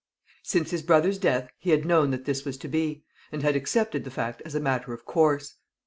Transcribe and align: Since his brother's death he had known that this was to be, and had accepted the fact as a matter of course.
Since 0.41 0.71
his 0.71 0.81
brother's 0.81 1.19
death 1.19 1.51
he 1.59 1.69
had 1.69 1.85
known 1.85 2.09
that 2.09 2.25
this 2.25 2.43
was 2.43 2.57
to 2.57 2.67
be, 2.67 3.03
and 3.31 3.43
had 3.43 3.55
accepted 3.55 4.03
the 4.03 4.09
fact 4.09 4.41
as 4.45 4.55
a 4.55 4.59
matter 4.59 4.93
of 4.93 5.05
course. 5.05 5.57